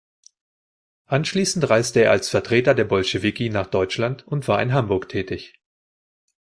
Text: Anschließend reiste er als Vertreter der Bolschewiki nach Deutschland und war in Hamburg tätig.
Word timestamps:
Anschließend 1.05 1.69
reiste 1.69 1.99
er 2.05 2.09
als 2.09 2.27
Vertreter 2.27 2.73
der 2.73 2.85
Bolschewiki 2.85 3.51
nach 3.51 3.67
Deutschland 3.67 4.25
und 4.27 4.47
war 4.47 4.59
in 4.59 4.73
Hamburg 4.73 5.09
tätig. 5.09 5.61